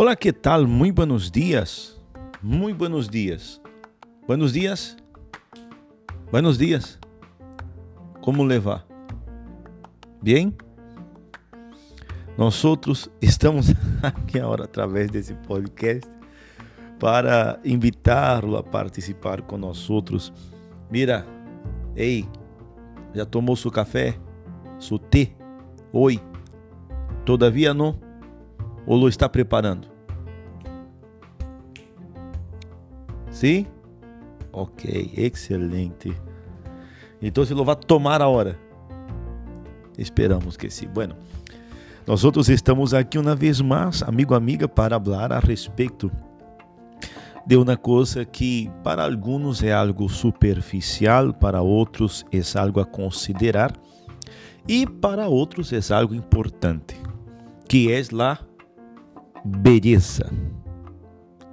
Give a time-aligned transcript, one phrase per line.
[0.00, 0.66] Olá, que tal?
[0.66, 2.00] Muito buenos dias.
[2.42, 3.60] Muito buenos dias.
[4.26, 4.96] Buenos dias.
[6.32, 6.98] Buenos dias.
[8.22, 8.86] Como levar?
[10.22, 10.56] Bem?
[12.38, 16.10] Nós outros estamos aqui agora através desse podcast
[16.98, 20.32] para invitá-lo a participar com nós outros.
[20.90, 21.26] Mira,
[21.94, 22.26] ei,
[23.14, 24.18] já tomou seu café?
[24.78, 25.32] Seu té?
[25.92, 26.18] Oi.
[27.26, 28.00] Todavia não?
[28.86, 29.89] Ou está preparando?
[33.40, 33.66] Sim?
[34.52, 36.14] Ok, excelente.
[37.22, 38.58] Então se lo vai tomar a hora.
[39.96, 40.86] Esperamos que sim.
[40.86, 41.16] Bueno,
[42.06, 46.12] nós outros estamos aqui uma vez mais, amigo amiga, para falar a respeito
[47.46, 53.72] de uma coisa que para alguns é algo superficial, para outros é algo a considerar
[54.68, 56.94] e para outros é algo importante,
[57.66, 58.38] que é a
[59.42, 60.30] beleza.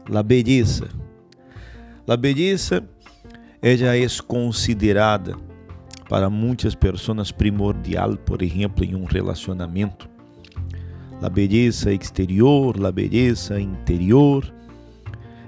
[0.09, 1.06] La beleza.
[2.08, 2.88] La beleza
[3.61, 5.36] ela é considerada
[6.08, 10.08] para muitas pessoas primordial, por exemplo, em um relacionamento.
[11.22, 14.45] La beleza exterior, la beleza interior.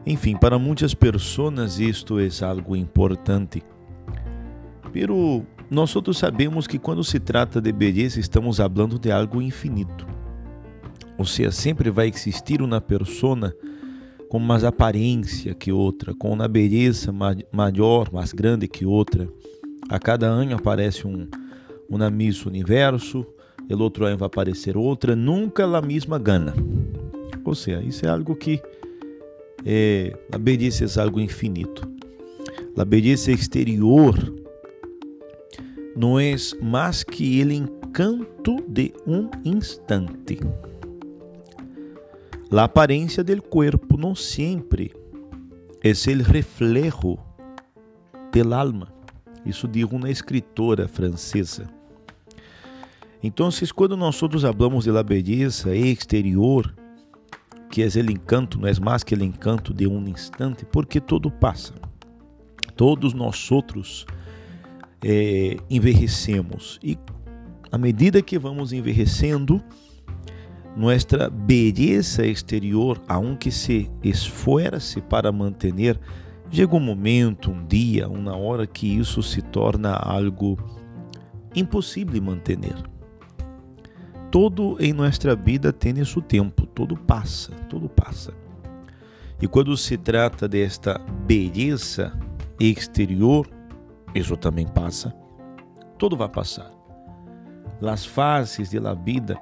[0.06, 3.64] Enfim, para muitas pessoas isto é algo importante.
[4.92, 10.06] Pero nós outros sabemos que quando se trata de beleza, estamos falando de algo infinito.
[11.18, 13.54] Ou seja, sempre vai existir uma persona
[14.30, 17.12] com mais aparência que outra, com uma beleza
[17.52, 19.28] maior, mais grande que outra.
[19.90, 21.28] A cada ano aparece um,
[21.90, 23.26] uma Miss Universo,
[23.70, 26.54] o outro ano vai aparecer outra, nunca a mesma gana.
[27.44, 28.62] Ou seja, isso é algo que
[29.66, 31.90] é, a beleza é algo infinito.
[32.78, 34.16] A beleza exterior
[35.96, 40.40] não é mais que o encanto de um instante.
[42.52, 44.92] A aparência do corpo não sempre
[45.84, 47.18] é o reflejo
[48.32, 48.92] del alma.
[49.46, 51.70] Isso diz uma escritora francesa.
[53.22, 56.74] Então, quando nós outros falamos de la beleza exterior,
[57.70, 61.30] que é o encanto, não é mais que o encanto de um instante, porque todo
[61.30, 61.76] passa.
[62.76, 64.08] Todos nós outros
[65.04, 66.80] é, envelhecemos.
[66.82, 66.98] E
[67.72, 69.64] à medida que vamos envelhecendo,
[70.76, 76.00] nossa beleza exterior, aunque se esforce para manter,
[76.52, 80.58] chega um momento, um dia, uma hora que isso se torna algo
[81.56, 82.60] impossível de manter.
[84.32, 88.34] Todo em nossa vida tem seu tempo, todo passa, todo passa.
[89.42, 92.14] E quando se trata desta beleza
[92.60, 93.48] exterior,
[94.14, 95.14] isso também passa.
[95.98, 96.72] Tudo vai passar.
[97.82, 99.40] As fases da vida,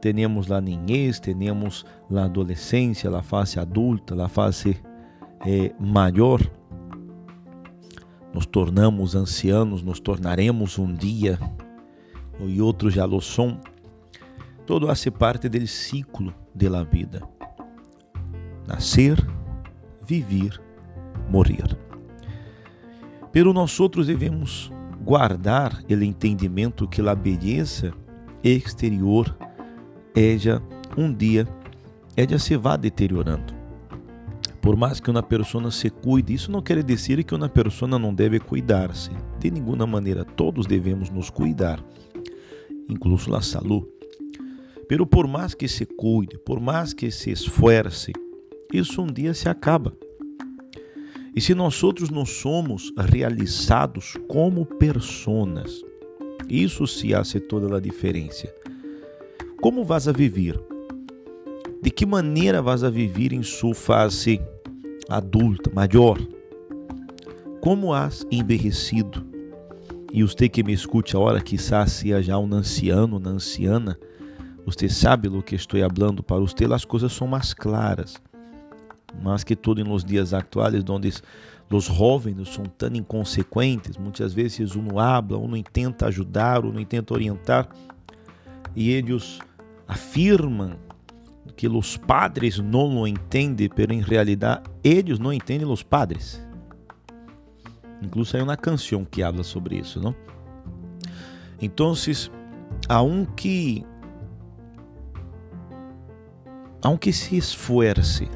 [0.00, 1.84] temos a niñez, temos
[2.14, 4.80] a adolescência, a fase adulta, a fase
[5.44, 6.40] eh, maior.
[8.32, 11.38] Nos tornamos ancianos, nos tornaremos um dia,
[12.40, 13.58] e outros já lo são.
[14.66, 17.22] Todo hace parte do ciclo da vida.
[18.66, 19.16] Nascer,
[20.06, 20.60] viver,
[21.30, 21.78] morrer.
[23.32, 24.72] Pero nós outros devemos
[25.04, 27.94] guardar o entendimento que a beleza
[28.42, 29.36] exterior
[30.16, 30.62] ella
[30.96, 31.46] um dia
[32.16, 33.54] ella se vá deteriorando.
[34.62, 38.12] Por mais que uma pessoa se cuide, isso não quer dizer que uma pessoa não
[38.12, 39.10] deve cuidar-se.
[39.38, 41.78] De nenhuma maneira, todos devemos nos cuidar,
[42.88, 43.86] incluso a saúde.
[44.88, 48.12] Pero por mais que se cuide, por mais que se esforce,
[48.72, 49.92] isso um dia se acaba.
[51.34, 55.84] E se nós outros não somos realizados como personas,
[56.48, 58.52] isso se hace toda a diferença.
[59.66, 60.56] Como vas a viver?
[61.82, 64.40] De que maneira vas a viver em sua fase
[65.08, 66.16] adulta, maior?
[67.60, 69.26] Como has envelhecido?
[70.12, 73.98] E você que me escute agora, quizás seja já um anciano, uma anciana,
[74.64, 78.14] você sabe do que estou falando para você, as coisas são mais claras
[79.20, 81.12] mas que tudo nos dias atuais, onde
[81.70, 86.70] os jovens são tão inconsequentes, muitas vezes um não habla, um não tenta ajudar, um
[86.70, 87.68] não tenta orientar,
[88.76, 89.40] e eles
[89.86, 90.76] afirmam
[91.56, 96.44] que os padres não o entendem, pero em realidade eles não entendem os padres.
[98.02, 100.14] Incluso há uma canção que habla sobre isso, não?
[101.60, 101.94] Então,
[102.88, 103.84] aunque
[106.82, 108.28] aunque se esforce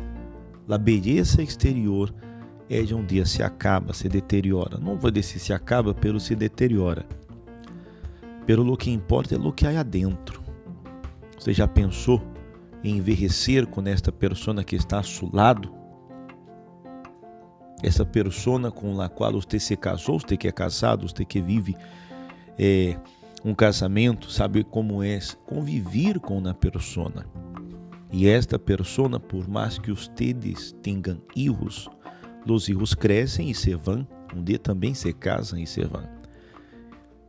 [0.69, 2.15] a beleza exterior
[2.69, 4.79] é de um dia se acaba, se deteriora.
[4.79, 7.05] Não vou dizer se acaba, pelo se deteriora.
[8.47, 10.41] Pelo que importa é o que há adentro.
[11.41, 12.21] Você já pensou
[12.85, 15.73] envelhecer com esta pessoa que está a seu lado,
[17.83, 21.75] essa pessoa com a qual você se casou, você que é casado, você que vive
[22.59, 22.95] é,
[23.43, 27.25] um casamento, sabe como é conviver com uma pessoa.
[28.13, 31.89] E esta pessoa, por mais que vocês tenham filhos,
[32.47, 34.07] os filhos crescem e se vão,
[34.37, 36.07] um dia também se casam e se vão.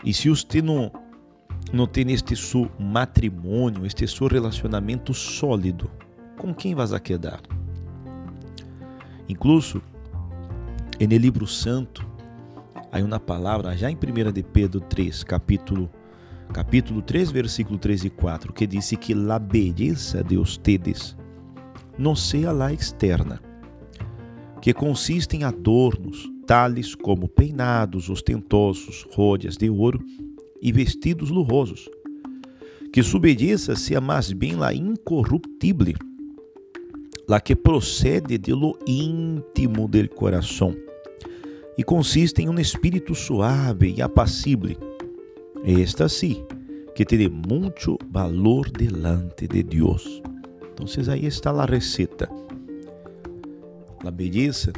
[0.04, 0.92] E se você não
[1.73, 5.89] não tem este seu matrimônio, este seu relacionamento sólido,
[6.38, 7.41] com quem vas a quedar?
[9.29, 9.81] Incluso,
[11.00, 12.06] no livro santo,
[12.91, 15.89] há uma palavra, já em 1 de Pedro 3, capítulo,
[16.53, 21.15] capítulo 3, versículo 3 e 4, que diz que a beleza de ustedes
[21.97, 23.41] não seja la externa,
[24.62, 30.03] que consiste em adornos, tales como peinados ostentosos, rodas de ouro
[30.62, 31.90] e vestidos lujosos,
[32.94, 35.96] que sua obediência seja mais bem la incorruptible,
[37.28, 40.75] la que procede de lo íntimo del coração
[41.78, 44.78] e consiste em um espírito suave e apacible.
[45.63, 46.46] Esta sim,
[46.94, 50.22] que tem muito valor delante de Deus.
[50.74, 52.30] Então, aí está a receita.
[54.04, 54.74] A beleza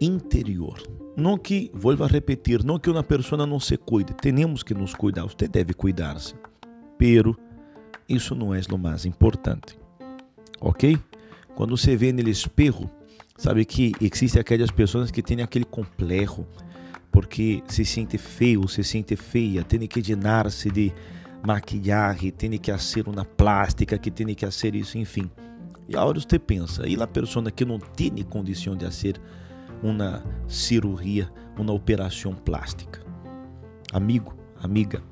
[0.00, 0.80] interior.
[1.16, 1.70] Não que,
[2.00, 5.74] a repetir, não que uma pessoa não se cuide, temos que nos cuidar, você deve
[5.74, 6.34] cuidar-se,
[6.96, 7.36] pero
[8.08, 9.78] isso não é o mais importante,
[10.60, 10.98] ok?
[11.54, 12.88] Quando você vê no espelho,
[13.40, 16.46] Sabe que existem aquelas pessoas que têm aquele complexo
[17.10, 20.92] porque se sente feio, se sente feia, tem que llenar-se de
[21.42, 25.30] maquiagem, tem que fazer uma plástica, que tem que fazer isso, enfim.
[25.88, 29.18] E a hora você pensa, e a pessoa que não tem condição de fazer
[29.82, 33.00] uma cirurgia, uma operação plástica?
[33.92, 35.02] Amigo, amiga,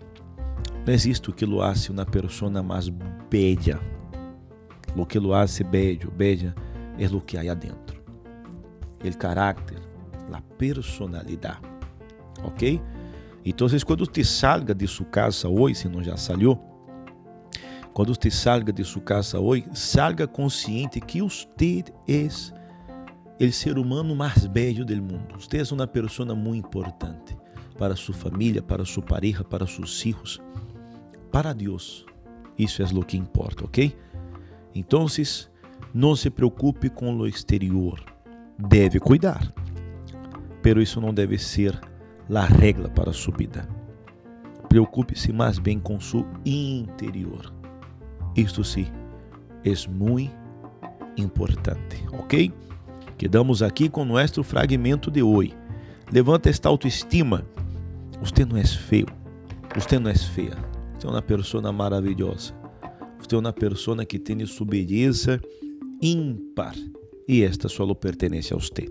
[0.86, 3.80] não existe o que lo hace uma pessoa mais bella.
[4.96, 6.54] O que lo hace bello, bella,
[6.98, 7.98] é o que há adentro
[9.02, 9.78] el carácter,
[10.30, 11.58] la personalidad.
[12.44, 12.80] ¿Ok?
[13.44, 16.58] Entonces, quando você salga de sua casa hoje, se não já saiu,
[17.92, 22.28] quando você salga de sua casa hoje, salga consciente que você é
[23.40, 25.36] o ser humano mais bello do mundo.
[25.38, 27.36] Você é uma pessoa muito importante
[27.78, 30.40] para sua família, para sua pareja, para seus filhos,
[31.30, 32.04] para Deus.
[32.58, 33.96] Isso é o que importa, ok?
[34.74, 35.06] Então,
[35.94, 38.04] não se preocupe com o exterior
[38.58, 39.52] deve cuidar,
[40.60, 41.80] pero isso não deve ser
[42.34, 43.68] a regra para sua vida.
[44.68, 47.54] Preocupe-se mais bem com seu interior.
[48.36, 48.86] Isto sim
[49.64, 50.34] é muito
[51.16, 52.52] importante, ok?
[53.18, 55.52] Quedamos aqui com nosso fragmento de hoje.
[56.12, 57.44] Levanta esta autoestima.
[58.20, 59.08] Você não é feio.
[59.74, 60.56] Você não é feia.
[60.96, 62.54] Você é uma pessoa maravilhosa.
[63.18, 65.40] Você é uma pessoa que tem sua beleza
[66.00, 66.76] ímpar
[67.26, 68.88] y esta solo pertenece a usted.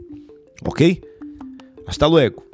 [0.64, 1.02] ¿Ok?
[1.88, 2.47] Hasta luego.